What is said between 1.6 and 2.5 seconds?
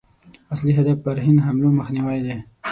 مخنیوی دی.